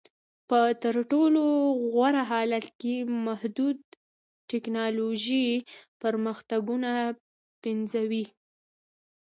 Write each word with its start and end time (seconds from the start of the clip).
په 0.49 0.59
تر 0.83 0.95
ټولو 1.11 1.43
غوره 1.91 2.23
حالت 2.31 2.65
کې 2.81 2.95
محدود 3.27 3.77
ټکنالوژیکي 4.49 5.65
پرمختګونه 6.01 6.91
پنځوي 7.63 8.25